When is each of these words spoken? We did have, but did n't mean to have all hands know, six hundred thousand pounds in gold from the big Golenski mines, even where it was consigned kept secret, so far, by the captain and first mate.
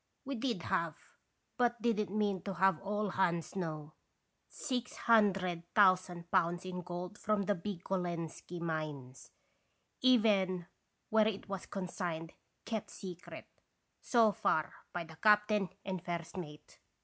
We 0.25 0.33
did 0.33 0.63
have, 0.63 0.95
but 1.57 1.79
did 1.79 1.99
n't 2.01 2.09
mean 2.11 2.41
to 2.41 2.55
have 2.55 2.79
all 2.81 3.09
hands 3.11 3.55
know, 3.55 3.93
six 4.49 4.95
hundred 4.97 5.61
thousand 5.75 6.31
pounds 6.31 6.65
in 6.65 6.81
gold 6.81 7.19
from 7.19 7.43
the 7.43 7.53
big 7.53 7.83
Golenski 7.83 8.59
mines, 8.59 9.29
even 10.01 10.65
where 11.11 11.27
it 11.27 11.47
was 11.47 11.67
consigned 11.67 12.33
kept 12.65 12.89
secret, 12.89 13.45
so 14.01 14.31
far, 14.31 14.73
by 14.91 15.03
the 15.03 15.17
captain 15.17 15.69
and 15.85 16.03
first 16.03 16.35
mate. 16.35 16.79